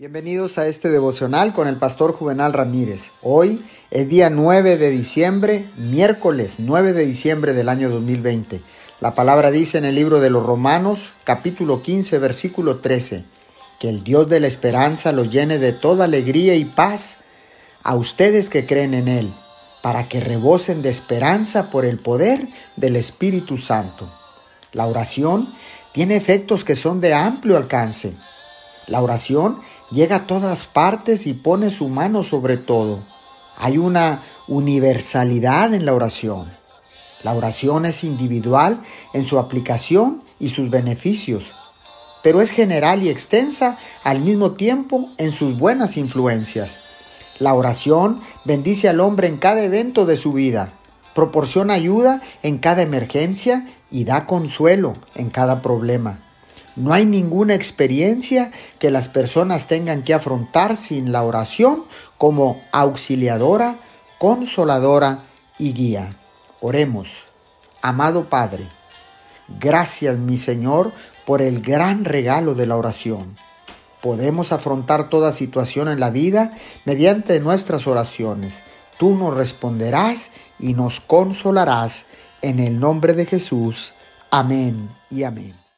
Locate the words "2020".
7.90-8.62